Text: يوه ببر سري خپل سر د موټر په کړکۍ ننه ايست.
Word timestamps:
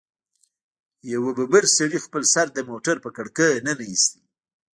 يوه 1.11 1.31
ببر 1.37 1.63
سري 1.77 1.99
خپل 2.05 2.23
سر 2.33 2.47
د 2.53 2.59
موټر 2.69 2.95
په 3.03 3.09
کړکۍ 3.17 3.51
ننه 3.67 3.83
ايست. 3.89 4.11